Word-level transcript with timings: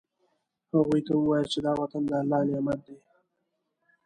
هغوی 0.75 1.01
ته 1.07 1.11
ووایاست 1.15 1.51
چې 1.53 1.59
دا 1.65 1.71
وطن 1.81 2.01
د 2.07 2.11
الله 2.21 2.39
نعمت 2.49 2.79
دی. 2.85 2.97